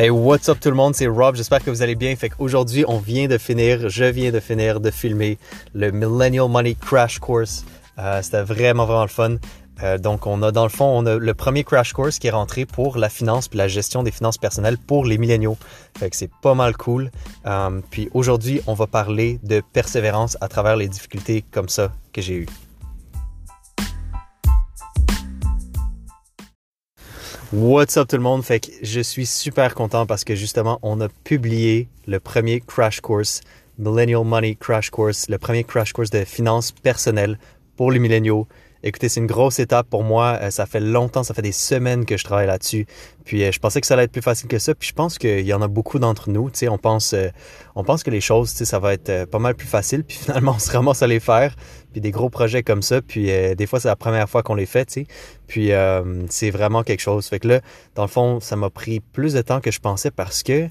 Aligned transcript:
Hey, 0.00 0.10
what's 0.10 0.48
up 0.48 0.60
tout 0.60 0.68
le 0.68 0.76
monde, 0.76 0.94
c'est 0.94 1.08
Rob, 1.08 1.34
j'espère 1.34 1.64
que 1.64 1.70
vous 1.70 1.82
allez 1.82 1.96
bien. 1.96 2.14
Fait 2.14 2.28
qu'aujourd'hui, 2.28 2.84
on 2.86 2.98
vient 2.98 3.26
de 3.26 3.36
finir, 3.36 3.88
je 3.88 4.04
viens 4.04 4.30
de 4.30 4.38
finir 4.38 4.78
de 4.78 4.92
filmer 4.92 5.38
le 5.74 5.90
Millennial 5.90 6.48
Money 6.48 6.76
Crash 6.80 7.18
Course. 7.18 7.64
Euh, 7.98 8.22
C'était 8.22 8.42
vraiment, 8.42 8.86
vraiment 8.86 9.02
le 9.02 9.08
fun. 9.08 9.38
Euh, 9.82 9.98
donc, 9.98 10.28
on 10.28 10.40
a 10.44 10.52
dans 10.52 10.62
le 10.62 10.68
fond, 10.68 10.84
on 10.84 11.04
a 11.04 11.16
le 11.16 11.34
premier 11.34 11.64
crash 11.64 11.92
course 11.94 12.20
qui 12.20 12.28
est 12.28 12.30
rentré 12.30 12.64
pour 12.64 12.96
la 12.96 13.08
finance 13.08 13.48
puis 13.48 13.58
la 13.58 13.66
gestion 13.66 14.04
des 14.04 14.12
finances 14.12 14.38
personnelles 14.38 14.78
pour 14.78 15.04
les 15.04 15.18
milléniaux. 15.18 15.56
Fait 15.98 16.08
que 16.08 16.14
c'est 16.14 16.30
pas 16.42 16.54
mal 16.54 16.76
cool. 16.76 17.10
Euh, 17.46 17.80
puis 17.90 18.08
aujourd'hui, 18.14 18.60
on 18.68 18.74
va 18.74 18.86
parler 18.86 19.40
de 19.42 19.60
persévérance 19.72 20.36
à 20.40 20.46
travers 20.46 20.76
les 20.76 20.86
difficultés 20.86 21.44
comme 21.50 21.68
ça 21.68 21.90
que 22.12 22.22
j'ai 22.22 22.34
eues. 22.34 22.46
What's 27.50 27.96
up 27.96 28.08
tout 28.08 28.16
le 28.16 28.22
monde? 28.22 28.44
Fait 28.44 28.60
que 28.60 28.70
je 28.82 29.00
suis 29.00 29.24
super 29.24 29.74
content 29.74 30.04
parce 30.04 30.22
que 30.22 30.34
justement, 30.34 30.78
on 30.82 31.00
a 31.00 31.08
publié 31.24 31.88
le 32.06 32.20
premier 32.20 32.60
crash 32.60 33.00
course, 33.00 33.40
Millennial 33.78 34.22
Money 34.22 34.54
Crash 34.54 34.90
Course, 34.90 35.30
le 35.30 35.38
premier 35.38 35.64
crash 35.64 35.94
course 35.94 36.10
de 36.10 36.24
finances 36.24 36.72
personnelles 36.72 37.38
pour 37.78 37.90
les 37.90 38.00
milléniaux. 38.00 38.46
Écoutez, 38.84 39.08
c'est 39.08 39.18
une 39.18 39.26
grosse 39.26 39.58
étape 39.58 39.88
pour 39.90 40.04
moi. 40.04 40.38
Euh, 40.40 40.50
ça 40.50 40.64
fait 40.64 40.78
longtemps, 40.78 41.24
ça 41.24 41.34
fait 41.34 41.42
des 41.42 41.52
semaines 41.52 42.04
que 42.04 42.16
je 42.16 42.22
travaille 42.22 42.46
là-dessus. 42.46 42.86
Puis 43.24 43.42
euh, 43.42 43.50
je 43.50 43.58
pensais 43.58 43.80
que 43.80 43.86
ça 43.88 43.94
allait 43.94 44.04
être 44.04 44.12
plus 44.12 44.22
facile 44.22 44.48
que 44.48 44.60
ça. 44.60 44.72
Puis 44.74 44.88
je 44.88 44.94
pense 44.94 45.18
qu'il 45.18 45.44
y 45.44 45.52
en 45.52 45.60
a 45.62 45.68
beaucoup 45.68 45.98
d'entre 45.98 46.30
nous. 46.30 46.48
Tu 46.50 46.60
sais, 46.60 46.68
on 46.68 46.78
pense, 46.78 47.12
euh, 47.12 47.28
on 47.74 47.82
pense 47.82 48.04
que 48.04 48.10
les 48.10 48.20
choses, 48.20 48.52
tu 48.52 48.58
sais, 48.58 48.64
ça 48.64 48.78
va 48.78 48.94
être 48.94 49.24
pas 49.24 49.40
mal 49.40 49.56
plus 49.56 49.66
facile. 49.66 50.04
Puis 50.04 50.18
finalement, 50.22 50.54
on 50.54 50.58
se 50.60 50.70
ramasse 50.70 51.02
à 51.02 51.08
les 51.08 51.18
faire. 51.18 51.56
Puis 51.90 52.00
des 52.00 52.12
gros 52.12 52.30
projets 52.30 52.62
comme 52.62 52.82
ça. 52.82 53.02
Puis 53.02 53.26
des 53.56 53.66
fois, 53.66 53.80
c'est 53.80 53.88
la 53.88 53.96
première 53.96 54.28
fois 54.28 54.42
qu'on 54.42 54.54
les 54.54 54.66
fait. 54.66 54.84
Tu 54.84 54.92
sais. 54.92 55.06
Puis 55.48 55.70
c'est 56.28 56.50
vraiment 56.50 56.82
quelque 56.84 57.00
chose. 57.00 57.26
Fait 57.26 57.40
que 57.40 57.48
là, 57.48 57.60
dans 57.94 58.02
le 58.02 58.08
fond, 58.08 58.40
ça 58.40 58.56
m'a 58.56 58.70
pris 58.70 59.00
plus 59.00 59.32
de 59.32 59.40
temps 59.40 59.60
que 59.60 59.70
je 59.70 59.80
pensais 59.80 60.10
parce 60.10 60.42
que 60.42 60.68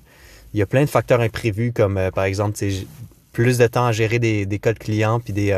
il 0.53 0.59
y 0.59 0.61
a 0.61 0.65
plein 0.65 0.83
de 0.83 0.89
facteurs 0.89 1.19
imprévus 1.19 1.73
comme 1.73 1.99
par 2.13 2.25
exemple, 2.25 2.55
tu 2.55 2.71
sais, 2.71 2.87
plus 3.33 3.57
de 3.57 3.65
temps 3.65 3.87
à 3.87 3.91
gérer 3.91 4.19
des, 4.19 4.45
des 4.45 4.59
codes 4.59 4.77
clients 4.77 5.19
puis 5.19 5.33
des 5.33 5.51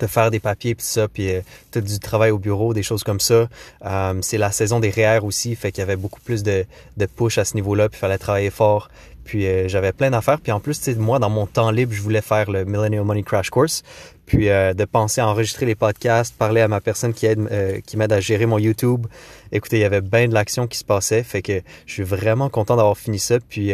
de 0.00 0.06
faire 0.06 0.30
des 0.30 0.40
papiers 0.40 0.74
puis 0.74 0.86
ça, 0.86 1.08
puis 1.08 1.32
euh, 1.32 1.40
tout 1.70 1.80
du 1.80 1.98
travail 1.98 2.30
au 2.30 2.38
bureau, 2.38 2.74
des 2.74 2.82
choses 2.82 3.02
comme 3.02 3.20
ça. 3.20 3.48
Euh, 3.84 4.14
c'est 4.22 4.38
la 4.38 4.52
saison 4.52 4.80
des 4.80 4.90
REER 4.90 5.20
aussi, 5.22 5.54
fait 5.56 5.72
qu'il 5.72 5.82
y 5.82 5.82
avait 5.82 5.96
beaucoup 5.96 6.20
plus 6.20 6.42
de, 6.42 6.64
de 6.96 7.06
push 7.06 7.38
à 7.38 7.44
ce 7.44 7.54
niveau-là, 7.54 7.88
puis 7.88 7.98
fallait 7.98 8.18
travailler 8.18 8.50
fort. 8.50 8.88
Puis 9.28 9.46
euh, 9.46 9.68
j'avais 9.68 9.92
plein 9.92 10.10
d'affaires. 10.10 10.40
Puis 10.40 10.52
en 10.52 10.58
plus, 10.58 10.88
moi, 10.96 11.18
dans 11.18 11.28
mon 11.28 11.46
temps 11.46 11.70
libre, 11.70 11.92
je 11.92 12.00
voulais 12.00 12.22
faire 12.22 12.50
le 12.50 12.64
Millennial 12.64 13.04
Money 13.04 13.22
Crash 13.22 13.50
Course. 13.50 13.82
Puis 14.24 14.48
euh, 14.48 14.72
de 14.72 14.86
penser 14.86 15.20
à 15.20 15.28
enregistrer 15.28 15.66
les 15.66 15.74
podcasts, 15.74 16.34
parler 16.34 16.62
à 16.62 16.68
ma 16.68 16.80
personne 16.80 17.12
qui 17.12 17.26
aide, 17.26 17.46
euh, 17.50 17.80
qui 17.86 17.98
m'aide 17.98 18.12
à 18.12 18.20
gérer 18.20 18.46
mon 18.46 18.58
YouTube. 18.58 19.06
Écoutez, 19.52 19.76
il 19.76 19.80
y 19.80 19.84
avait 19.84 20.00
bien 20.00 20.28
de 20.28 20.34
l'action 20.34 20.66
qui 20.66 20.78
se 20.78 20.84
passait. 20.84 21.22
Fait 21.22 21.42
que 21.42 21.60
je 21.84 21.92
suis 21.92 22.04
vraiment 22.04 22.48
content 22.48 22.76
d'avoir 22.76 22.96
fini 22.96 23.18
ça. 23.18 23.38
Puis 23.38 23.72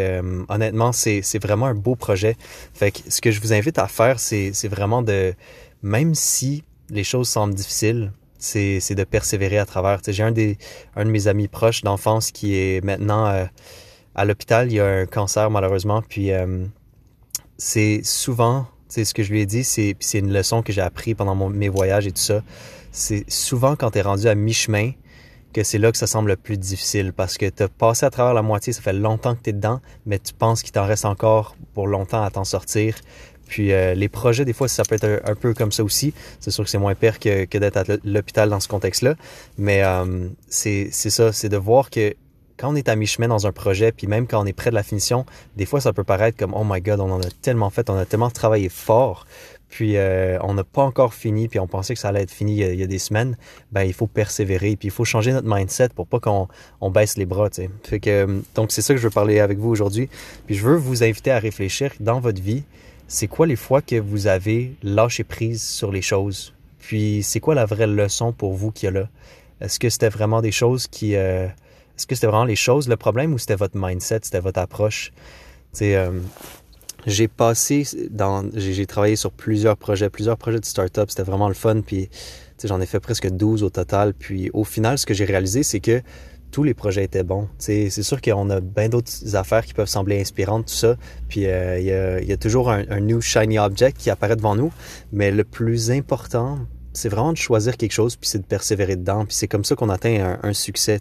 honnêtement, 0.48 0.91
c'est, 0.91 1.22
c'est 1.22 1.41
vraiment 1.41 1.67
un 1.67 1.75
beau 1.75 1.95
projet. 1.95 2.36
Fait 2.75 2.91
que 2.91 2.98
ce 3.08 3.20
que 3.20 3.30
je 3.30 3.41
vous 3.41 3.52
invite 3.52 3.78
à 3.78 3.86
faire, 3.86 4.19
c'est, 4.19 4.50
c'est 4.55 4.69
vraiment 4.69 5.02
de 5.02 5.34
même 5.85 6.15
si 6.15 6.65
les 6.89 7.05
choses 7.05 7.29
semblent 7.29 7.55
difficiles, 7.55 8.11
c'est, 8.39 8.95
de 8.95 9.05
persévérer 9.05 9.59
à 9.59 9.67
travers. 9.67 10.01
j'ai 10.07 10.23
un, 10.23 10.33
un 10.97 11.05
de 11.05 11.11
mes 11.11 11.29
amis 11.29 11.47
proches 11.47 11.83
d'enfance 11.83 12.31
qui 12.31 12.57
est 12.57 12.83
maintenant 12.83 13.27
euh, 13.27 13.45
à 14.15 14.25
l'hôpital. 14.25 14.73
Il 14.73 14.81
a 14.81 14.87
un 14.87 15.07
cancer, 15.07 15.51
malheureusement. 15.51 16.03
Puis 16.03 16.33
euh, 16.33 16.65
c'est 17.59 18.01
souvent, 18.03 18.67
ce 18.89 19.13
que 19.13 19.23
je 19.23 19.31
lui 19.31 19.43
ai 19.43 19.47
dit, 19.47 19.63
c'est, 19.63 19.95
c'est 20.01 20.19
une 20.19 20.33
leçon 20.33 20.63
que 20.63 20.73
j'ai 20.73 20.81
appris 20.81 21.15
pendant 21.15 21.35
mes 21.51 21.69
voyages 21.69 22.07
et 22.07 22.13
tout 22.13 22.23
ça. 22.23 22.43
C'est 22.91 23.25
souvent 23.31 23.77
quand 23.77 23.91
tu 23.91 23.98
es 23.98 24.03
rendu 24.03 24.27
à 24.27 24.35
mi-chemin 24.35 24.93
que 25.53 25.63
c'est 25.63 25.79
là 25.79 25.93
que 25.93 25.98
ça 25.98 26.07
semble 26.07 26.31
le 26.31 26.37
plus 26.37 26.59
difficile 26.59 27.13
parce 27.13 27.39
que 27.39 27.48
tu 27.48 27.63
as 27.63 27.69
passé 27.69 28.07
à 28.07 28.11
travers 28.11 28.35
la 28.35 28.43
moitié, 28.43 28.73
ça 28.73 28.83
fait 28.83 28.93
longtemps 28.93 29.35
que 29.37 29.43
tu 29.43 29.51
es 29.51 29.53
dedans, 29.53 29.81
mais 30.05 30.19
tu 30.19 30.33
penses 30.35 30.63
qu'il 30.63 30.73
t'en 30.73 30.87
reste 30.87 31.05
encore 31.05 31.57
pour 31.75 31.87
longtemps 31.87 32.23
à 32.23 32.31
t'en 32.31 32.45
sortir. 32.45 32.97
Puis 33.47 33.73
euh, 33.73 33.95
les 33.95 34.09
projets, 34.09 34.45
des 34.45 34.53
fois, 34.53 34.69
ça 34.69 34.85
peut 34.85 34.95
être 34.95 35.23
un, 35.25 35.35
peu 35.35 35.55
comme 35.55 35.73
ça 35.73 35.85
aussi. 35.85 36.15
C'est 36.41 36.51
sûr 36.51 36.65
que 36.65 36.71
c'est 36.71 36.79
moins 36.79 36.95
pire 36.95 37.19
que, 37.19 37.45
que 37.45 37.59
d'être 37.59 37.77
à 37.77 37.85
l'hôpital 38.05 38.49
dans 38.49 38.61
ce 38.61 38.69
contexte-là. 38.69 39.15
Mais 39.59 39.83
euh, 39.83 40.29
c'est 40.49 40.91
ça, 40.91 41.33
c'est 41.33 41.49
de 41.49 41.57
voir 41.57 41.91
que 41.91 42.15
quand 42.57 42.73
on 42.73 42.77
est 42.77 42.89
à 42.89 42.97
mi-chemin 42.97 43.29
dans 43.29 43.47
un 43.47 43.53
projet, 43.53 43.93
puis 43.93 44.07
même 44.07 44.27
quand 44.27 44.41
on 44.41 44.47
est 44.47 44.53
près 44.53 44.71
de 44.71 44.75
la 44.75 44.83
finition, 44.83 45.27
des 45.57 45.67
fois, 45.67 45.81
ça 45.81 45.93
peut 45.93 46.05
paraître 46.05 46.39
comme, 46.39 46.55
oh 46.55 46.63
my 46.65 46.81
God, 46.81 47.01
on 47.01 47.11
en 47.11 47.21
a 47.21 47.31
tellement 47.43 47.71
fait, 47.71 47.91
on 47.91 47.97
a 47.97 48.05
tellement 48.05 48.31
travaillé 48.31 48.69
fort, 48.69 49.27
puis 49.69 49.97
euh, 49.97 50.39
on 50.43 50.55
n'a 50.55 50.63
pas 50.63 50.83
encore 50.83 51.15
fini, 51.15 51.49
puis 51.49 51.59
on 51.59 51.67
pensait 51.67 51.95
que 51.95 52.01
ça 52.01 52.09
allait 52.09 52.23
être 52.23 52.31
fini 52.31 52.61
il 52.61 52.79
y 52.79 52.83
a, 52.83 52.87
des 52.87 52.99
semaines. 53.01 53.37
Ben, 53.73 53.83
il 53.83 53.93
faut 53.93 54.07
persévérer, 54.07 54.77
puis 54.77 54.87
il 54.89 54.91
faut 54.93 55.05
changer 55.05 55.33
notre 55.33 55.53
mindset 55.53 55.89
pour 55.89 56.07
pas 56.07 56.21
qu'on 56.21 56.47
on 56.81 56.91
baisse 56.91 57.17
les 57.17 57.27
bras, 57.27 57.51
tu. 57.51 57.69
Fait 57.83 57.99
que, 57.99 58.41
donc, 58.55 58.71
c'est 58.71 58.83
ça 58.83 58.95
que 58.95 59.01
je 59.01 59.05
veux 59.05 59.11
parler 59.13 59.41
avec 59.41 59.59
vous 59.59 59.71
aujourd'hui. 59.71 60.09
Puis 60.47 60.55
je 60.55 60.65
veux 60.65 60.77
vous 60.77 61.03
inviter 61.03 61.33
à 61.33 61.41
réfléchir 61.41 61.93
dans 61.99 62.21
votre 62.21 62.41
vie, 62.41 62.63
c'est 63.07 63.27
quoi 63.27 63.47
les 63.47 63.57
fois 63.57 63.83
que 63.83 63.97
vous 63.97 64.27
avez 64.27 64.75
lâché 64.83 65.25
prise 65.25 65.63
sur 65.63 65.92
les 65.92 66.03
choses? 66.03 66.55
Puis 66.79 67.23
c'est 67.23 67.41
quoi 67.41 67.55
la 67.55 67.65
vraie 67.65 67.87
leçon 67.87 68.33
pour 68.33 68.53
vous 68.53 68.70
qu'il 68.70 68.87
y 68.87 68.89
a 68.89 68.91
là? 68.91 69.09
Est-ce 69.61 69.79
que 69.79 69.89
c'était 69.89 70.09
vraiment 70.09 70.42
des 70.42 70.53
choses 70.53 70.87
qui... 70.87 71.17
Euh, 71.17 71.47
est-ce 71.97 72.07
que 72.07 72.14
c'était 72.14 72.27
vraiment 72.27 72.45
les 72.45 72.57
choses 72.57 72.89
le 72.89 72.97
problème 72.97 73.33
ou 73.33 73.39
c'était 73.39 73.55
votre 73.55 73.77
mindset, 73.77 74.20
c'était 74.23 74.41
votre 74.41 74.61
approche? 74.61 75.13
Euh, 75.81 76.20
j'ai 77.07 77.29
passé 77.29 77.87
dans... 78.11 78.45
J'ai 78.55 78.87
travaillé 78.87 79.17
sur 79.17 79.31
plusieurs 79.31 79.77
projets, 79.77 80.11
plusieurs 80.11 80.37
projets 80.37 80.61
de 80.61 80.64
start-up. 80.64 81.11
C'était 81.11 81.23
vraiment 81.23 81.48
le 81.48 81.55
fun. 81.55 81.81
Puis 81.81 82.09
j'en 82.63 82.81
ai 82.81 82.87
fait 82.87 83.01
presque 83.01 83.29
12 83.29 83.63
au 83.63 83.70
total. 83.70 84.14
Puis 84.14 84.51
au 84.53 84.64
final, 84.64 84.98
ce 84.98 85.07
que 85.07 85.14
j'ai 85.14 85.25
réalisé, 85.25 85.63
c'est 85.63 85.81
que 85.81 86.03
tous 86.55 86.63
les 86.63 86.73
projets 86.73 87.03
étaient 87.03 87.25
bons. 87.25 87.48
C'est 87.59 87.91
sûr 87.91 88.23
qu'on 88.23 88.48
a 88.48 88.61
bien 88.61 88.89
d'autres 88.89 89.35
affaires 89.35 89.67
qui 89.67 89.75
peuvent 89.75 89.89
sembler 89.89 90.20
inspirantes, 90.20 90.67
tout 90.67 90.75
ça. 90.75 90.95
Puis 91.29 91.47
euh, 91.47 91.81
il 91.81 92.29
y, 92.29 92.33
a, 92.33 92.37
toujours 92.37 92.70
un, 92.70 93.01
new 93.01 93.20
shiny 93.20 93.59
object 93.59 93.97
qui 93.98 94.09
apparaît 94.09 94.37
devant 94.37 94.55
nous. 94.55 94.73
Mais 95.13 95.33
le 95.33 95.43
plus 95.43 95.91
important, 95.91 96.61
c'est 96.93 97.09
vraiment 97.09 97.33
de 97.33 97.39
choisir 97.39 97.77
quelque 97.77 97.91
chose, 97.91 98.14
puis 98.14 98.29
c'est 98.29 98.39
de 98.39 98.47
persévérer 98.47 98.95
dedans. 98.95 99.25
Puis 99.25 99.35
c'est 99.35 99.48
comme 99.48 99.64
ça 99.64 99.75
qu'on 99.75 99.89
atteint 99.89 100.39
un, 100.41 100.53
succès. 100.53 101.01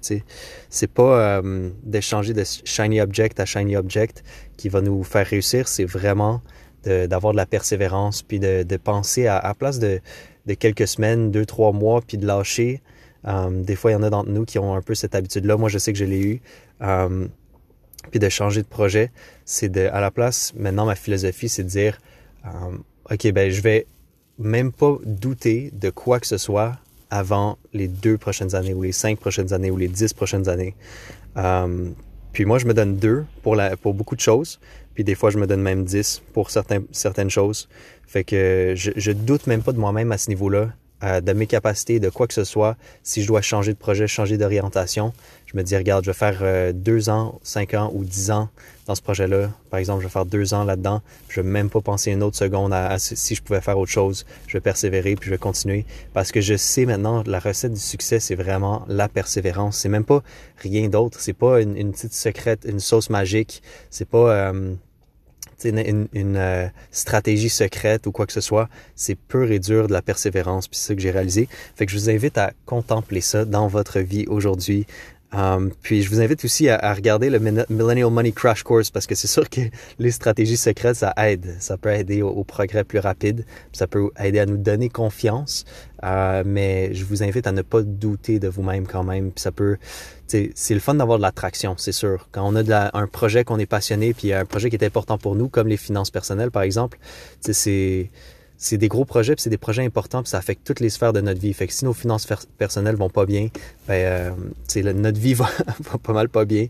C'est 0.71 0.91
pas 0.91 1.19
euh, 1.19 1.69
d'échanger 1.83 2.33
de 2.33 2.43
shiny 2.65 2.99
object 2.99 3.39
à 3.39 3.45
shiny 3.45 3.75
object 3.75 4.23
qui 4.57 4.69
va 4.69 4.81
nous 4.81 5.03
faire 5.03 5.27
réussir. 5.27 5.67
C'est 5.67 5.85
vraiment 5.85 6.41
d'avoir 6.83 7.33
de, 7.33 7.37
la 7.37 7.45
persévérance, 7.45 8.23
puis 8.23 8.39
de, 8.39 8.77
penser 8.77 9.27
à, 9.27 9.37
à 9.37 9.53
place 9.53 9.77
de, 9.77 10.01
de 10.47 10.53
quelques 10.55 10.87
semaines, 10.87 11.29
deux, 11.29 11.45
trois 11.45 11.73
mois, 11.73 12.01
puis 12.01 12.17
de 12.17 12.25
lâcher 12.25 12.81
Um, 13.25 13.63
des 13.63 13.75
fois, 13.75 13.91
il 13.91 13.93
y 13.93 13.97
en 13.97 14.03
a 14.03 14.09
d'entre 14.09 14.29
nous 14.29 14.45
qui 14.45 14.59
ont 14.59 14.75
un 14.75 14.81
peu 14.81 14.95
cette 14.95 15.15
habitude-là. 15.15 15.57
Moi, 15.57 15.69
je 15.69 15.77
sais 15.77 15.93
que 15.93 15.99
je 15.99 16.05
l'ai 16.05 16.21
eu. 16.21 16.41
Um, 16.81 17.29
puis 18.11 18.19
de 18.19 18.29
changer 18.29 18.61
de 18.61 18.67
projet, 18.67 19.11
c'est 19.45 19.69
de, 19.69 19.81
à 19.91 20.01
la 20.01 20.11
place, 20.11 20.53
maintenant, 20.55 20.85
ma 20.85 20.95
philosophie, 20.95 21.47
c'est 21.47 21.63
de 21.63 21.69
dire, 21.69 21.99
um, 22.43 22.83
OK, 23.09 23.31
ben, 23.31 23.49
je 23.49 23.61
vais 23.61 23.87
même 24.37 24.71
pas 24.71 24.97
douter 25.05 25.71
de 25.73 25.89
quoi 25.89 26.19
que 26.19 26.27
ce 26.27 26.37
soit 26.37 26.73
avant 27.09 27.57
les 27.73 27.87
deux 27.87 28.17
prochaines 28.17 28.55
années 28.55 28.73
ou 28.73 28.81
les 28.81 28.91
cinq 28.91 29.19
prochaines 29.19 29.53
années 29.53 29.71
ou 29.71 29.77
les 29.77 29.87
dix 29.87 30.13
prochaines 30.13 30.49
années. 30.49 30.75
puis 32.33 32.45
moi, 32.45 32.57
je 32.57 32.65
me 32.65 32.73
donne 32.73 32.97
deux 32.97 33.25
pour, 33.43 33.55
la, 33.55 33.77
pour 33.77 33.93
beaucoup 33.93 34.15
de 34.15 34.21
choses. 34.21 34.59
Puis 34.95 35.03
des 35.03 35.15
fois, 35.15 35.29
je 35.29 35.37
me 35.37 35.47
donne 35.47 35.61
même 35.61 35.85
dix 35.85 36.21
pour 36.33 36.49
certaines 36.49 37.29
choses. 37.29 37.69
Fait 38.07 38.23
que 38.23 38.73
je, 38.75 38.91
je 38.95 39.11
doute 39.11 39.47
même 39.47 39.61
pas 39.61 39.71
de 39.71 39.79
moi-même 39.79 40.11
à 40.11 40.17
ce 40.17 40.29
niveau-là 40.29 40.69
de 41.03 41.33
mes 41.33 41.47
capacités, 41.47 41.99
de 41.99 42.09
quoi 42.09 42.27
que 42.27 42.33
ce 42.33 42.43
soit. 42.43 42.77
Si 43.03 43.21
je 43.21 43.27
dois 43.27 43.41
changer 43.41 43.73
de 43.73 43.77
projet, 43.77 44.07
changer 44.07 44.37
d'orientation, 44.37 45.13
je 45.53 45.59
me 45.59 45.63
dis, 45.63 45.77
regarde, 45.77 46.03
je 46.03 46.09
vais 46.09 46.17
faire 46.17 46.39
euh, 46.41 46.71
deux 46.73 47.09
ans, 47.09 47.39
cinq 47.43 47.75
ans 47.75 47.91
ou 47.93 48.03
dix 48.03 48.31
ans 48.31 48.49
dans 48.87 48.95
ce 48.95 49.03
projet-là. 49.03 49.51
Par 49.69 49.79
exemple, 49.79 50.01
je 50.01 50.07
vais 50.07 50.11
faire 50.11 50.25
deux 50.25 50.53
ans 50.55 50.63
là-dedans. 50.63 51.01
Je 51.29 51.41
vais 51.41 51.47
même 51.47 51.69
pas 51.69 51.81
penser 51.81 52.11
une 52.11 52.23
autre 52.23 52.37
seconde 52.37 52.73
à, 52.73 52.97
si 52.97 53.35
je 53.35 53.43
pouvais 53.43 53.61
faire 53.61 53.77
autre 53.77 53.91
chose. 53.91 54.25
Je 54.47 54.57
vais 54.57 54.61
persévérer 54.61 55.15
puis 55.15 55.27
je 55.27 55.31
vais 55.31 55.37
continuer 55.37 55.85
parce 56.13 56.31
que 56.31 56.41
je 56.41 56.55
sais 56.55 56.85
maintenant 56.85 57.23
la 57.27 57.39
recette 57.39 57.73
du 57.73 57.79
succès, 57.79 58.19
c'est 58.19 58.35
vraiment 58.35 58.83
la 58.87 59.07
persévérance. 59.07 59.77
C'est 59.77 59.89
même 59.89 60.05
pas 60.05 60.23
rien 60.57 60.89
d'autre. 60.89 61.19
C'est 61.21 61.33
pas 61.33 61.61
une, 61.61 61.91
petite 61.91 62.13
secrète, 62.13 62.65
une 62.67 62.79
sauce 62.79 63.11
magique. 63.11 63.61
C'est 63.91 64.09
pas 64.09 64.31
euh, 64.31 64.73
une, 65.63 66.07
euh, 66.35 66.67
stratégie 66.91 67.49
secrète 67.49 68.07
ou 68.07 68.11
quoi 68.11 68.25
que 68.25 68.33
ce 68.33 68.41
soit, 68.41 68.69
c'est 68.95 69.15
peu 69.15 69.43
réduire 69.43 69.87
de 69.87 69.93
la 69.93 70.01
persévérance. 70.01 70.67
Puis 70.67 70.77
c'est 70.77 70.87
ça 70.87 70.95
que 70.95 71.01
j'ai 71.01 71.11
réalisé. 71.11 71.47
Fait 71.75 71.85
que 71.85 71.91
je 71.91 71.97
vous 71.97 72.09
invite 72.09 72.37
à 72.37 72.53
contempler 72.65 73.21
ça 73.21 73.45
dans 73.45 73.67
votre 73.67 73.99
vie 73.99 74.25
aujourd'hui. 74.27 74.85
Um, 75.33 75.71
puis 75.81 76.03
je 76.03 76.09
vous 76.09 76.21
invite 76.21 76.45
aussi 76.45 76.69
à, 76.69 76.93
regarder 76.93 77.29
le 77.29 77.39
Millennial 77.39 78.11
Money 78.11 78.31
Crash 78.31 78.63
Course 78.63 78.91
parce 78.91 79.07
que 79.07 79.15
c'est 79.15 79.27
sûr 79.37 79.49
que 79.49 79.61
les 79.99 80.11
stratégies 80.11 80.57
secrètes, 80.57 80.97
ça 80.97 81.13
aide. 81.17 81.55
Ça 81.59 81.77
peut 81.77 81.91
aider 81.91 82.21
au, 82.21 82.43
progrès 82.43 82.83
plus 82.83 82.99
rapide. 82.99 83.45
Ça 83.71 83.87
peut 83.87 84.09
aider 84.19 84.39
à 84.39 84.45
nous 84.45 84.57
donner 84.57 84.89
confiance. 84.89 85.65
Euh, 86.03 86.43
mais 86.45 86.93
je 86.93 87.05
vous 87.05 87.23
invite 87.23 87.47
à 87.47 87.51
ne 87.51 87.61
pas 87.61 87.81
douter 87.81 88.39
de 88.39 88.47
vous-même 88.47 88.85
quand 88.85 89.03
même. 89.03 89.31
Puis 89.31 89.41
ça 89.41 89.51
peut, 89.51 89.77
c'est 90.27 90.73
le 90.73 90.79
fun 90.79 90.95
d'avoir 90.95 91.17
de 91.17 91.23
l'attraction, 91.23 91.75
c'est 91.77 91.91
sûr. 91.91 92.27
Quand 92.31 92.43
on 92.45 92.55
a 92.55 92.97
un 92.97 93.07
projet 93.07 93.43
qu'on 93.43 93.59
est 93.59 93.65
passionné, 93.65 94.13
puis 94.13 94.33
un 94.33 94.45
projet 94.45 94.69
qui 94.69 94.75
est 94.75 94.85
important 94.85 95.17
pour 95.17 95.35
nous, 95.35 95.47
comme 95.47 95.67
les 95.67 95.77
finances 95.77 96.11
personnelles 96.11 96.51
par 96.51 96.63
exemple, 96.63 96.97
c'est 97.39 98.09
c'est 98.57 98.77
des 98.77 98.87
gros 98.87 99.05
projets, 99.05 99.35
puis 99.35 99.41
c'est 99.41 99.49
des 99.49 99.57
projets 99.57 99.83
importants, 99.83 100.23
puis 100.23 100.29
ça 100.29 100.37
affecte 100.37 100.65
toutes 100.65 100.79
les 100.79 100.89
sphères 100.89 101.13
de 101.13 101.21
notre 101.21 101.39
vie. 101.39 101.53
Fait 101.53 101.67
que 101.67 101.73
si 101.73 101.85
nos 101.85 101.93
finances 101.93 102.27
personnelles 102.57 102.95
vont 102.95 103.09
pas 103.09 103.25
bien, 103.25 103.49
ben, 103.87 104.33
euh, 104.75 104.93
notre 104.93 105.19
vie 105.19 105.33
va, 105.33 105.49
va, 105.79 105.97
pas 105.97 106.13
mal 106.13 106.29
pas 106.29 106.45
bien. 106.45 106.67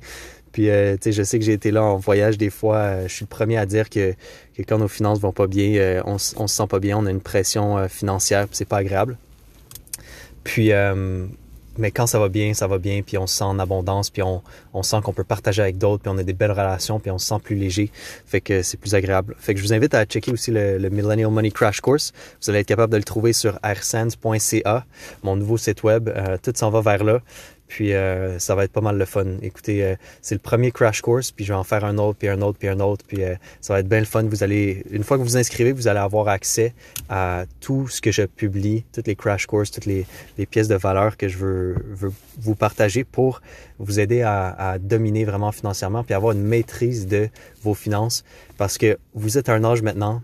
Puis, 0.53 0.69
euh, 0.69 0.93
tu 0.93 1.05
sais, 1.05 1.11
je 1.11 1.23
sais 1.23 1.39
que 1.39 1.45
j'ai 1.45 1.53
été 1.53 1.71
là 1.71 1.83
en 1.83 1.97
voyage 1.97 2.37
des 2.37 2.51
fois. 2.51 2.77
Euh, 2.77 3.07
je 3.07 3.13
suis 3.13 3.25
le 3.25 3.29
premier 3.29 3.57
à 3.57 3.65
dire 3.65 3.89
que, 3.89 4.13
que 4.55 4.61
quand 4.61 4.77
nos 4.77 4.87
finances 4.87 5.19
vont 5.19 5.31
pas 5.33 5.47
bien, 5.47 5.73
euh, 5.75 6.01
on, 6.05 6.13
on 6.13 6.47
se 6.47 6.55
sent 6.55 6.67
pas 6.69 6.79
bien, 6.79 6.97
on 6.97 7.07
a 7.07 7.11
une 7.11 7.21
pression 7.21 7.87
financière, 7.89 8.47
c'est 8.51 8.67
pas 8.67 8.77
agréable. 8.77 9.17
Puis, 10.43 10.71
mais 11.77 11.91
quand 11.91 12.07
ça 12.07 12.19
va 12.19 12.29
bien, 12.29 12.53
ça 12.53 12.67
va 12.67 12.77
bien, 12.77 13.01
puis 13.01 13.17
on 13.17 13.27
se 13.27 13.37
sent 13.37 13.43
en 13.43 13.59
abondance, 13.59 14.09
puis 14.09 14.21
on, 14.21 14.41
on 14.73 14.83
sent 14.83 14.97
qu'on 15.03 15.13
peut 15.13 15.23
partager 15.23 15.61
avec 15.61 15.77
d'autres, 15.77 16.03
puis 16.03 16.11
on 16.13 16.17
a 16.17 16.23
des 16.23 16.33
belles 16.33 16.51
relations, 16.51 16.99
puis 16.99 17.11
on 17.11 17.17
se 17.17 17.27
sent 17.27 17.39
plus 17.43 17.55
léger. 17.55 17.91
Fait 18.25 18.41
que 18.41 18.61
c'est 18.61 18.77
plus 18.77 18.95
agréable. 18.95 19.35
Fait 19.39 19.53
que 19.53 19.59
je 19.59 19.65
vous 19.65 19.73
invite 19.73 19.93
à 19.93 20.05
checker 20.05 20.31
aussi 20.31 20.51
le, 20.51 20.77
le 20.77 20.89
Millennial 20.89 21.31
Money 21.31 21.51
Crash 21.51 21.81
Course. 21.81 22.13
Vous 22.41 22.49
allez 22.49 22.59
être 22.59 22.67
capable 22.67 22.91
de 22.91 22.97
le 22.97 23.03
trouver 23.03 23.33
sur 23.33 23.59
airsense.ca, 23.63 24.85
mon 25.23 25.35
nouveau 25.35 25.57
site 25.57 25.83
web. 25.83 26.09
tout 26.41 26.53
s'en 26.55 26.69
va 26.69 26.81
vers 26.81 27.03
là. 27.03 27.19
Puis 27.67 27.93
euh, 27.93 28.37
ça 28.39 28.55
va 28.55 28.65
être 28.65 28.71
pas 28.71 28.81
mal 28.81 28.97
le 28.97 29.05
fun. 29.05 29.25
Écoutez, 29.41 29.83
euh, 29.83 29.95
c'est 30.21 30.35
le 30.35 30.39
premier 30.39 30.71
crash 30.71 31.01
course, 31.01 31.31
puis 31.31 31.45
je 31.45 31.53
vais 31.53 31.57
en 31.57 31.63
faire 31.63 31.85
un 31.85 31.97
autre, 31.97 32.19
puis 32.19 32.27
un 32.27 32.41
autre, 32.41 32.59
puis 32.59 32.67
un 32.67 32.79
autre, 32.79 33.03
puis 33.07 33.23
euh, 33.23 33.35
ça 33.61 33.73
va 33.73 33.79
être 33.79 33.87
bien 33.87 33.99
le 33.99 34.05
fun. 34.05 34.23
Vous 34.23 34.43
allez, 34.43 34.83
une 34.91 35.03
fois 35.03 35.17
que 35.17 35.23
vous 35.23 35.29
vous 35.29 35.37
inscrivez, 35.37 35.71
vous 35.71 35.87
allez 35.87 35.99
avoir 35.99 36.27
accès 36.27 36.73
à 37.09 37.45
tout 37.61 37.87
ce 37.87 38.01
que 38.01 38.11
je 38.11 38.23
publie, 38.23 38.85
toutes 38.93 39.07
les 39.07 39.15
crash 39.15 39.47
courses, 39.47 39.71
toutes 39.71 39.85
les, 39.85 40.05
les 40.37 40.45
pièces 40.45 40.67
de 40.67 40.75
valeur 40.75 41.17
que 41.17 41.27
je 41.27 41.37
veux, 41.37 41.75
veux, 41.89 42.11
vous 42.37 42.55
partager 42.55 43.03
pour 43.03 43.41
vous 43.79 43.99
aider 43.99 44.21
à, 44.21 44.49
à, 44.49 44.77
dominer 44.77 45.25
vraiment 45.25 45.51
financièrement, 45.51 46.03
puis 46.03 46.13
avoir 46.13 46.33
une 46.33 46.43
maîtrise 46.43 47.07
de 47.07 47.29
vos 47.63 47.73
finances, 47.73 48.23
parce 48.57 48.77
que 48.77 48.99
vous 49.15 49.37
êtes 49.37 49.49
à 49.49 49.53
un 49.53 49.63
âge 49.63 49.81
maintenant. 49.81 50.21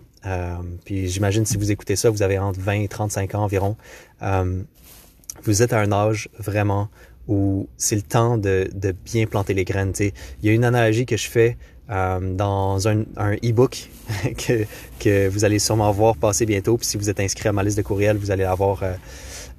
puis 0.85 1.07
j'imagine 1.07 1.45
si 1.45 1.57
vous 1.57 1.71
écoutez 1.71 1.95
ça, 1.95 2.09
vous 2.09 2.21
avez 2.21 2.37
entre 2.37 2.59
20 2.59 2.73
et 2.81 2.87
35 2.87 3.33
ans 3.35 3.43
environ. 3.43 3.75
vous 4.21 5.61
êtes 5.63 5.73
à 5.73 5.79
un 5.79 5.91
âge 5.91 6.29
vraiment 6.37 6.89
où 7.29 7.69
c'est 7.77 7.95
le 7.95 8.01
temps 8.01 8.37
de, 8.37 8.67
de, 8.73 8.93
bien 9.05 9.25
planter 9.27 9.53
les 9.53 9.63
graines. 9.63 9.93
Il 9.99 10.11
y 10.41 10.49
a 10.49 10.51
une 10.51 10.65
analogie 10.65 11.05
que 11.05 11.15
je 11.15 11.29
fais 11.29 11.57
euh, 11.89 12.19
dans 12.33 12.87
un, 12.87 13.05
un 13.17 13.33
e-book 13.35 13.89
que, 14.37 14.65
que 14.99 15.29
vous 15.29 15.45
allez 15.45 15.59
sûrement 15.59 15.91
voir 15.91 16.17
passer 16.17 16.45
bientôt. 16.45 16.75
Puis 16.77 16.87
si 16.87 16.97
vous 16.97 17.09
êtes 17.09 17.19
inscrit 17.19 17.47
à 17.47 17.53
ma 17.53 17.63
liste 17.63 17.77
de 17.77 17.83
courriels, 17.83 18.17
vous 18.17 18.31
allez 18.31 18.43
avoir 18.43 18.83
euh, 18.83 18.93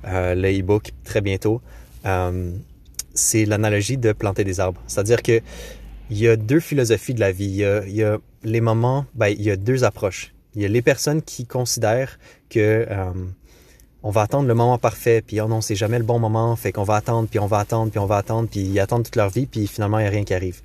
euh, 0.07 0.35
le 0.35 0.59
e-book 0.59 0.91
très 1.05 1.21
bientôt. 1.21 1.63
Euh, 2.07 2.51
c'est 3.15 3.45
l'analogie 3.45 3.97
de 3.97 4.13
planter 4.13 4.45
des 4.45 4.61
arbres. 4.61 4.83
C'est-à-dire 4.87 5.23
que 5.23 5.41
il 6.11 6.19
y 6.19 6.27
a 6.27 6.37
deux 6.37 6.61
philosophies 6.61 7.15
de 7.15 7.21
la 7.21 7.31
vie. 7.31 7.45
Il 7.45 7.57
y 7.57 7.65
a, 7.65 7.87
il 7.87 7.95
y 7.95 8.03
a 8.03 8.19
les 8.43 8.61
moments, 8.61 9.07
ben, 9.15 9.29
il 9.29 9.43
y 9.43 9.51
a 9.51 9.57
deux 9.57 9.85
approches. 9.85 10.35
Il 10.57 10.63
y 10.63 10.65
a 10.65 10.69
les 10.69 10.83
personnes 10.83 11.23
qui 11.23 11.47
considèrent 11.47 12.19
que 12.49 12.87
euh, 12.91 13.13
on 14.03 14.11
va 14.11 14.23
attendre 14.23 14.49
le 14.49 14.55
moment 14.55 14.79
parfait, 14.79 15.23
puis 15.27 15.41
oh 15.41 15.49
non, 15.49 15.61
c'est 15.61 15.77
jamais 15.77 15.99
le 15.99 16.05
bon 16.05 16.19
moment, 16.19 16.57
fait 16.57 16.73
qu'on 16.73 16.85
va 16.85 16.97
attendre, 16.97 17.29
puis 17.29 17.39
on 17.39 17.47
va 17.47 17.59
attendre, 17.59 17.91
puis 17.91 17.99
on 17.99 18.07
va 18.07 18.17
attendre, 18.17 18.49
puis 18.49 18.61
ils 18.61 18.81
attendent 18.81 19.05
toute 19.05 19.17
leur 19.17 19.31
vie, 19.31 19.47
puis 19.47 19.67
finalement, 19.67 19.99
il 19.99 20.03
n'y 20.03 20.09
a 20.09 20.11
rien 20.11 20.25
qui 20.25 20.35
arrive. 20.35 20.63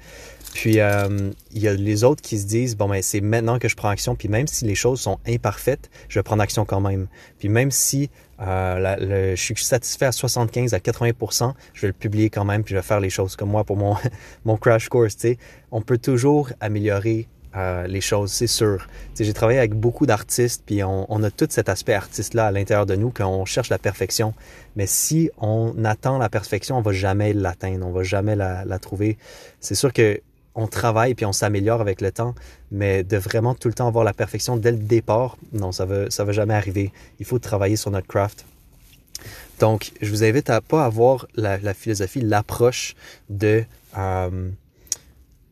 Puis 0.56 0.80
euh, 0.80 1.32
il 1.52 1.62
y 1.62 1.68
a 1.68 1.74
les 1.74 2.06
autres 2.06 2.22
qui 2.22 2.40
se 2.40 2.48
disent 2.48 2.78
bon 2.78 2.88
ben 2.88 3.02
c'est 3.02 3.20
maintenant 3.20 3.60
que 3.60 3.68
je 3.68 3.76
prends 3.76 3.90
action 3.90 4.16
puis 4.16 4.30
même 4.30 4.48
si 4.48 4.64
les 4.64 4.74
choses 4.74 5.02
sont 5.02 5.20
imparfaites, 5.28 5.90
je 6.08 6.18
vais 6.18 6.24
prendre 6.24 6.42
action 6.42 6.64
quand 6.64 6.80
même. 6.80 7.08
Puis 7.40 7.50
même 7.50 7.72
si 7.72 8.10
euh, 8.40 9.36
je 9.36 9.42
suis 9.42 9.56
satisfait 9.58 10.06
à 10.06 10.14
75 10.14 10.74
à 10.74 10.78
80% 10.78 11.54
je 11.74 11.82
vais 11.82 11.88
le 11.88 11.94
publier 11.94 12.30
quand 12.30 12.46
même 12.46 12.64
puis 12.64 12.72
je 12.72 12.78
vais 12.78 12.86
faire 12.86 13.02
les 13.02 13.10
choses 13.10 13.36
comme 13.36 13.50
moi 13.50 13.66
pour 13.66 13.76
mon 13.76 13.98
mon 14.46 14.56
crash 14.56 14.88
course. 14.88 15.18
Tu 15.18 15.28
sais, 15.34 15.38
on 15.72 15.82
peut 15.82 15.98
toujours 15.98 16.50
améliorer 16.62 17.28
euh, 17.56 17.88
les 17.88 18.02
choses, 18.02 18.32
c'est 18.32 18.48
sûr. 18.48 18.88
J'ai 19.18 19.34
travaillé 19.34 19.60
avec 19.60 19.74
beaucoup 19.74 20.06
d'artistes, 20.06 20.64
puis 20.66 20.84
on, 20.84 21.06
on, 21.10 21.24
a 21.24 21.32
tout 21.32 21.48
cet 21.50 21.70
aspect 21.70 21.94
artiste-là 21.94 22.48
à 22.48 22.52
l'intérieur 22.52 22.86
de 22.86 22.96
nous, 22.96 23.12
qu'on 23.12 23.46
cherche 23.46 23.70
la 23.70 23.78
perfection. 23.78 24.34
Mais 24.76 24.88
si 24.88 25.30
on 25.38 25.86
attend 25.86 26.18
la 26.18 26.30
perfection, 26.30 26.78
on 26.78 26.82
va 26.82 26.92
jamais 26.92 27.34
l'atteindre, 27.34 27.86
on 27.86 27.92
va 27.92 28.04
jamais 28.04 28.36
la, 28.36 28.66
la 28.66 28.80
trouver. 28.80 29.18
C'est 29.60 29.76
sûr 29.76 29.94
que 29.94 30.20
on 30.56 30.68
travaille 30.68 31.16
puis 31.16 31.26
on 31.26 31.34
s'améliore 31.34 31.82
avec 31.82 32.02
le 32.02 32.12
temps, 32.12 32.34
mais 32.72 33.04
de 33.04 33.18
vraiment 33.18 33.54
tout 33.54 33.68
le 33.68 33.74
temps 33.74 33.88
avoir 33.88 34.06
la 34.06 34.14
perfection 34.14 34.56
dès 34.58 34.72
le 34.72 34.78
départ, 34.78 35.38
non, 35.52 35.72
ça 35.72 35.86
va, 35.86 36.10
ça 36.10 36.24
va 36.24 36.32
jamais 36.32 36.54
arriver. 36.54 36.92
Il 37.20 37.26
faut 37.26 37.40
travailler 37.40 37.76
sur 37.76 37.92
notre 37.92 38.08
craft. 38.08 38.46
Donc, 39.60 39.92
je 40.02 40.10
vous 40.10 40.24
invite 40.24 40.50
à 40.50 40.62
pas 40.62 40.84
avoir 40.86 41.28
la, 41.36 41.58
la 41.58 41.74
philosophie, 41.74 42.22
l'approche 42.22 42.96
de 43.30 43.64
euh, 43.98 44.50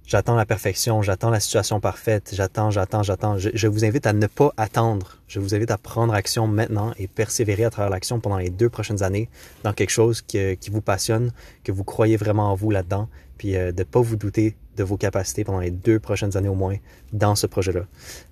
j'attends 0.05 0.35
la 0.35 0.45
perfection, 0.45 1.01
j'attends 1.01 1.29
la 1.29 1.39
situation 1.39 1.79
parfaite, 1.79 2.31
j'attends, 2.33 2.71
j'attends, 2.71 3.03
j'attends. 3.03 3.37
Je, 3.37 3.67
vous 3.67 3.85
invite 3.85 4.05
à 4.05 4.13
ne 4.13 4.27
pas 4.27 4.53
attendre. 4.57 5.17
Je 5.27 5.39
vous 5.39 5.55
invite 5.55 5.71
à 5.71 5.77
prendre 5.77 6.13
action 6.13 6.47
maintenant 6.47 6.93
et 6.97 7.07
persévérer 7.07 7.65
à 7.65 7.69
travers 7.69 7.89
l'action 7.89 8.19
pendant 8.19 8.37
les 8.37 8.49
deux 8.49 8.69
prochaines 8.69 9.03
années 9.03 9.29
dans 9.63 9.73
quelque 9.73 9.89
chose 9.89 10.21
qui, 10.21 10.57
qui 10.57 10.69
vous 10.69 10.81
passionne, 10.81 11.31
que 11.63 11.71
vous 11.71 11.83
croyez 11.83 12.17
vraiment 12.17 12.51
en 12.51 12.55
vous 12.55 12.71
là-dedans, 12.71 13.07
puis 13.37 13.55
euh, 13.55 13.71
de 13.71 13.79
ne 13.79 13.83
pas 13.83 14.01
vous 14.01 14.15
douter 14.15 14.55
de 14.75 14.83
vos 14.83 14.97
capacités 14.97 15.43
pendant 15.43 15.59
les 15.59 15.71
deux 15.71 15.99
prochaines 15.99 16.35
années 16.35 16.49
au 16.49 16.55
moins 16.55 16.77
dans 17.11 17.35
ce 17.35 17.45
projet-là. 17.47 17.81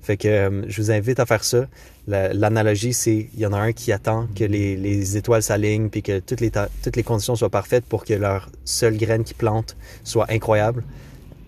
Fait 0.01 0.17
que 0.17 0.27
euh, 0.27 0.63
je 0.67 0.81
vous 0.81 0.91
invite 0.91 1.19
à 1.19 1.25
faire 1.25 1.43
ça. 1.43 1.67
L'analogie, 2.07 2.93
c'est 2.93 3.29
il 3.33 3.39
y 3.39 3.45
en 3.45 3.53
a 3.53 3.59
un 3.59 3.73
qui 3.73 3.91
attend 3.91 4.27
que 4.35 4.43
les, 4.43 4.75
les 4.75 5.17
étoiles 5.17 5.43
s'alignent 5.43 5.89
puis 5.89 6.01
que 6.01 6.19
toutes 6.19 6.41
les, 6.41 6.51
toutes 6.83 6.95
les 6.95 7.03
conditions 7.03 7.35
soient 7.35 7.49
parfaites 7.49 7.85
pour 7.85 8.05
que 8.05 8.13
leur 8.13 8.49
seule 8.65 8.97
graine 8.97 9.23
qui 9.23 9.35
plante 9.35 9.77
soit 10.03 10.25
incroyable. 10.31 10.83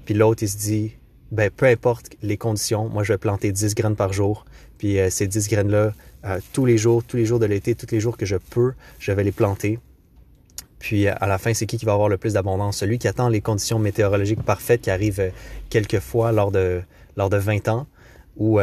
Puis 0.06 0.14
l'autre, 0.14 0.44
il 0.44 0.50
se 0.50 0.58
dit, 0.58 0.94
ben 1.32 1.50
peu 1.50 1.66
importe 1.66 2.12
les 2.22 2.38
conditions, 2.38 2.90
moi 2.90 3.04
je 3.04 3.14
vais 3.14 3.18
planter 3.18 3.52
10 3.52 3.76
graines 3.76 3.96
par 3.96 4.14
jour. 4.14 4.46
Puis 4.78 5.00
euh, 5.00 5.10
ces 5.10 5.28
10 5.28 5.48
graines-là, 5.50 5.94
euh, 6.26 6.40
tous 6.54 6.66
les 6.66 6.78
jours, 6.78 7.04
tous 7.04 7.18
les 7.18 7.26
jours 7.26 7.40
de 7.40 7.46
l'été, 7.46 7.76
tous 7.76 7.88
les 7.92 8.00
jours 8.00 8.18
que 8.18 8.26
je 8.26 8.36
peux, 8.36 8.74
je 9.00 9.12
vais 9.12 9.24
les 9.24 9.32
planter. 9.32 9.80
Puis 10.80 11.08
euh, 11.08 11.14
à 11.20 11.28
la 11.28 11.38
fin, 11.38 11.54
c'est 11.54 11.66
qui 11.66 11.78
qui 11.78 11.86
va 11.86 11.94
avoir 11.94 12.10
le 12.10 12.18
plus 12.18 12.34
d'abondance? 12.34 12.78
Celui 12.78 13.00
qui 13.00 13.08
attend 13.08 13.30
les 13.30 13.42
conditions 13.42 13.80
météorologiques 13.80 14.44
parfaites 14.44 14.82
qui 14.82 14.92
arrivent 14.92 15.32
quelques 15.70 16.00
fois 16.00 16.32
lors 16.32 16.52
de, 16.52 16.82
lors 17.18 17.30
de 17.30 17.38
20 17.38 17.68
ans 17.70 17.88
ou 18.38 18.60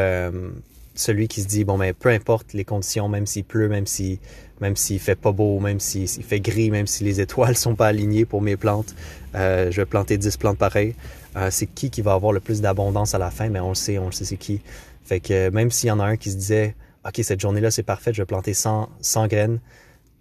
celui 0.94 1.28
qui 1.28 1.42
se 1.42 1.48
dit, 1.48 1.64
bon, 1.64 1.78
ben 1.78 1.94
peu 1.94 2.08
importe 2.08 2.52
les 2.52 2.64
conditions, 2.64 3.08
même 3.08 3.26
s'il 3.26 3.44
pleut, 3.44 3.68
même 3.68 3.86
si 3.86 4.18
même 4.60 4.76
s'il 4.76 4.98
fait 4.98 5.14
pas 5.14 5.32
beau, 5.32 5.58
même 5.58 5.80
s'il 5.80 6.06
fait 6.06 6.40
gris, 6.40 6.70
même 6.70 6.86
si 6.86 7.02
les 7.02 7.20
étoiles 7.22 7.56
sont 7.56 7.74
pas 7.74 7.86
alignées 7.86 8.26
pour 8.26 8.42
mes 8.42 8.56
plantes, 8.56 8.94
je 9.34 9.74
vais 9.74 9.86
planter 9.86 10.18
10 10.18 10.36
plantes 10.36 10.58
pareilles. 10.58 10.94
Euh, 11.36 11.48
c'est 11.50 11.66
qui 11.66 11.90
qui 11.90 12.02
va 12.02 12.14
avoir 12.14 12.32
le 12.32 12.40
plus 12.40 12.60
d'abondance 12.60 13.14
à 13.14 13.18
la 13.18 13.30
fin, 13.30 13.48
mais 13.48 13.60
on 13.60 13.70
le 13.70 13.74
sait, 13.74 13.98
on 13.98 14.06
le 14.06 14.12
sait 14.12 14.24
c'est 14.24 14.36
qui. 14.36 14.60
Fait 15.04 15.20
que 15.20 15.50
même 15.50 15.70
s'il 15.70 15.88
y 15.88 15.90
en 15.92 16.00
a 16.00 16.04
un 16.04 16.16
qui 16.16 16.30
se 16.30 16.36
disait, 16.36 16.74
OK, 17.06 17.20
cette 17.22 17.40
journée-là, 17.40 17.70
c'est 17.70 17.82
parfait, 17.82 18.12
je 18.12 18.22
vais 18.22 18.26
planter 18.26 18.54
100, 18.54 18.88
100 19.00 19.26
graines, 19.28 19.60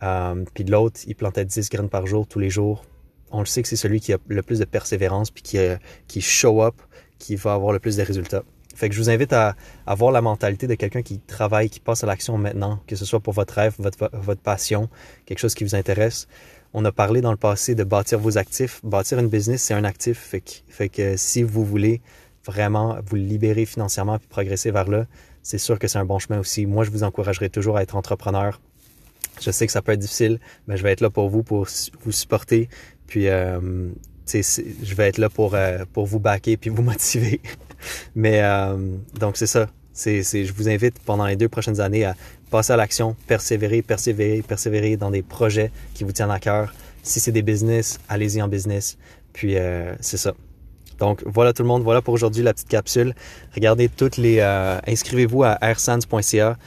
euh, 0.04 0.44
puis 0.54 0.63
l'autre, 0.63 1.01
il 1.07 1.16
plantait 1.16 1.45
10 1.45 1.69
graines 1.69 1.90
par 1.90 2.06
jour, 2.06 2.28
tous 2.28 2.40
les 2.40 2.49
jours, 2.49 2.85
on 3.31 3.40
le 3.40 3.45
sait 3.45 3.61
que 3.61 3.68
c'est 3.68 3.76
celui 3.76 3.99
qui 3.99 4.14
a 4.14 4.18
le 4.28 4.42
plus 4.42 4.59
de 4.59 4.66
persévérance, 4.66 5.31
puis 5.31 5.44
qui, 5.44 5.57
euh, 5.57 5.78
qui 6.07 6.21
show 6.21 6.64
up, 6.64 6.76
qui 7.18 7.35
va 7.35 7.54
avoir 7.54 7.73
le 7.73 7.80
plus 7.80 7.97
de 7.97 8.04
résultats. 8.04 8.44
Fait 8.76 8.88
que 8.88 8.95
je 8.95 9.02
vous 9.02 9.09
invite 9.09 9.33
à 9.33 9.56
avoir 9.85 10.11
la 10.11 10.21
mentalité 10.21 10.68
de 10.68 10.76
quelqu'un 10.76 11.02
qui 11.02 11.19
travaille, 11.19 11.69
qui 11.69 11.80
passe 11.80 12.04
à 12.04 12.07
l'action 12.07 12.38
maintenant, 12.38 12.80
que 12.88 12.95
ce 12.95 13.04
soit 13.04 13.19
pour 13.19 13.33
votre 13.33 13.54
rêve, 13.56 13.76
votre, 13.80 14.09
votre 14.14 14.42
passion, 14.42 14.90
quelque 15.26 15.40
chose 15.40 15.54
qui 15.54 15.64
vous 15.64 15.76
intéresse. 15.76 16.28
On 16.73 16.85
a 16.85 16.92
parlé 16.92 17.21
dans 17.21 17.31
le 17.31 17.38
passé 17.38 17.73
de 17.73 17.83
bâtir 17.83 18.19
vos 18.19 18.38
actifs. 18.38 18.80
Bâtir 18.83 19.18
une 19.19 19.28
business, 19.28 19.64
c'est 19.64 19.73
un 19.73 19.83
actif. 19.83 20.33
Fait 20.68 20.90
que, 20.90 21.18
si 21.18 21.42
vous 21.42 21.66
voulez 21.66 22.02
vraiment 22.45 22.97
vous 23.06 23.16
libérer 23.16 23.66
financièrement 23.66 24.18
et 24.18 24.28
progresser 24.30 24.71
vers 24.71 24.88
là, 24.88 25.06
c'est 25.42 25.57
sûr 25.57 25.80
que 25.80 25.88
c'est 25.88 25.97
un 25.97 26.06
bon 26.06 26.19
chemin 26.19 26.40
aussi. 26.40 26.66
Moi, 26.68 26.83
je 26.83 26.92
vous 26.92 27.04
encouragerai 27.04 27.49
toujours 27.49 27.78
à 27.78 27.81
être 27.81 27.95
entrepreneur. 27.95 28.61
Je 29.42 29.49
sais 29.52 29.66
que 29.66 29.71
ça 29.71 29.81
peut 29.81 29.94
être 29.94 29.99
difficile, 29.99 30.40
mais 30.68 30.78
je 30.78 30.83
vais 30.83 30.92
être 30.92 31.02
là 31.02 31.09
pour 31.09 31.30
vous, 31.30 31.44
pour 31.44 31.68
vous 32.04 32.11
supporter. 32.11 32.69
Puis, 33.07 33.30
euh, 33.30 33.90
je 34.28 34.95
vais 34.95 35.07
être 35.07 35.18
là 35.18 35.30
pour, 35.30 35.56
euh, 35.56 35.85
pour 35.92 36.06
vous 36.06 36.19
backer 36.19 36.56
puis 36.57 36.69
vous 36.69 36.83
motiver. 36.83 37.42
Mais 38.16 38.42
euh, 38.42 38.78
donc, 39.19 39.38
c'est 39.38 39.48
ça. 39.48 39.68
C'est, 39.94 40.24
je 40.24 40.54
vous 40.54 40.69
invite 40.69 40.98
pendant 41.00 41.26
les 41.26 41.36
deux 41.36 41.50
prochaines 41.50 41.81
années 41.81 42.06
à 42.06 42.16
passer 42.52 42.71
à 42.71 42.78
l'action, 42.78 43.18
persévérer, 43.28 43.81
persévérer, 43.81 44.42
persévérer 44.42 44.95
dans 44.95 45.12
des 45.12 45.21
projets 45.21 45.71
qui 45.94 46.06
vous 46.06 46.14
tiennent 46.14 46.31
à 46.31 46.40
cœur. 46.40 46.74
Si 47.04 47.19
c'est 47.19 47.33
des 47.33 47.42
business, 47.42 48.00
allez-y 48.07 48.42
en 48.42 48.48
business. 48.48 48.98
Puis 49.33 49.57
euh, 49.57 49.94
c'est 50.00 50.18
ça. 50.18 50.33
Donc 51.00 51.24
voilà 51.26 51.52
tout 51.54 51.64
le 51.64 51.68
monde, 51.68 51.83
voilà 51.83 52.02
pour 52.02 52.14
aujourd'hui 52.14 52.44
la 52.44 52.54
petite 52.54 52.69
capsule. 52.69 53.14
Regardez 53.56 53.90
toutes 53.90 54.16
les, 54.18 54.40
euh, 54.40 54.80
inscrivez-vous 54.88 55.44
à 55.44 55.57
airsands.ca. 55.62 56.57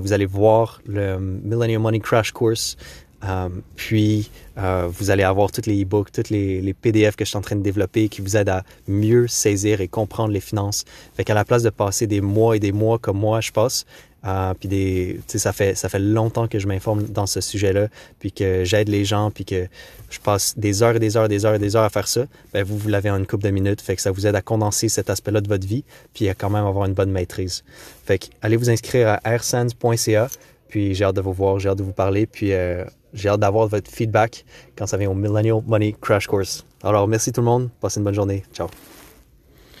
Vous 0.00 0.12
allez 0.12 0.26
voir 0.26 0.80
le 0.86 1.18
Millennium 1.18 1.82
Money 1.82 2.00
Crash 2.00 2.32
Course. 2.32 2.76
Euh, 3.24 3.48
puis, 3.74 4.30
euh, 4.58 4.88
vous 4.90 5.10
allez 5.10 5.24
avoir 5.24 5.50
tous 5.50 5.66
les 5.66 5.82
e-books, 5.82 6.12
tous 6.12 6.30
les, 6.30 6.60
les, 6.60 6.74
PDF 6.74 7.16
que 7.16 7.24
je 7.24 7.30
suis 7.30 7.36
en 7.36 7.40
train 7.40 7.56
de 7.56 7.62
développer 7.62 8.08
qui 8.08 8.20
vous 8.20 8.36
aident 8.36 8.48
à 8.50 8.64
mieux 8.86 9.26
saisir 9.26 9.80
et 9.80 9.88
comprendre 9.88 10.32
les 10.32 10.40
finances. 10.40 10.84
Fait 11.16 11.24
qu'à 11.24 11.34
la 11.34 11.44
place 11.44 11.64
de 11.64 11.70
passer 11.70 12.06
des 12.06 12.20
mois 12.20 12.56
et 12.56 12.60
des 12.60 12.70
mois 12.70 12.98
comme 12.98 13.18
moi 13.18 13.40
je 13.40 13.50
passe, 13.50 13.86
euh, 14.24 14.52
puis 14.54 14.68
des, 14.68 15.20
ça 15.28 15.52
fait 15.52 15.76
ça 15.76 15.88
fait 15.88 16.00
longtemps 16.00 16.48
que 16.48 16.58
je 16.58 16.66
m'informe 16.66 17.04
dans 17.04 17.26
ce 17.26 17.40
sujet-là, 17.40 17.88
puis 18.18 18.32
que 18.32 18.64
j'aide 18.64 18.88
les 18.88 19.04
gens, 19.04 19.30
puis 19.30 19.44
que 19.44 19.68
je 20.10 20.18
passe 20.18 20.58
des 20.58 20.82
heures 20.82 20.96
et 20.96 20.98
des 20.98 21.16
heures 21.16 21.28
des 21.28 21.46
heures 21.46 21.54
et 21.54 21.58
des 21.60 21.76
heures 21.76 21.84
à 21.84 21.90
faire 21.90 22.08
ça. 22.08 22.24
Ben 22.52 22.64
vous 22.64 22.76
vous 22.76 22.88
l'avez 22.88 23.10
en 23.10 23.16
une 23.16 23.26
couple 23.26 23.44
de 23.44 23.50
minutes, 23.50 23.80
fait 23.80 23.94
que 23.94 24.02
ça 24.02 24.10
vous 24.10 24.26
aide 24.26 24.34
à 24.34 24.42
condenser 24.42 24.88
cet 24.88 25.08
aspect-là 25.08 25.40
de 25.40 25.48
votre 25.48 25.66
vie, 25.66 25.84
puis 26.14 26.28
à 26.28 26.34
quand 26.34 26.50
même 26.50 26.66
avoir 26.66 26.86
une 26.86 26.94
bonne 26.94 27.12
maîtrise. 27.12 27.62
Fait 28.04 28.18
que 28.18 28.26
allez 28.42 28.56
vous 28.56 28.70
inscrire 28.70 29.08
à 29.08 29.20
airsands.ca, 29.24 30.28
puis 30.68 30.94
j'ai 30.94 31.04
hâte 31.04 31.16
de 31.16 31.20
vous 31.20 31.32
voir, 31.32 31.60
j'ai 31.60 31.68
hâte 31.68 31.78
de 31.78 31.84
vous 31.84 31.92
parler, 31.92 32.26
puis 32.26 32.52
euh, 32.52 32.84
j'ai 33.12 33.28
hâte 33.28 33.40
d'avoir 33.40 33.68
votre 33.68 33.90
feedback 33.90 34.44
quand 34.76 34.86
ça 34.86 34.96
vient 34.96 35.10
au 35.10 35.14
Millennial 35.14 35.62
Money 35.66 35.94
Crash 36.00 36.26
Course. 36.26 36.64
Alors, 36.82 37.08
merci 37.08 37.32
tout 37.32 37.40
le 37.40 37.46
monde. 37.46 37.70
Passez 37.80 37.98
une 37.98 38.04
bonne 38.04 38.14
journée. 38.14 38.44
Ciao. 38.52 38.68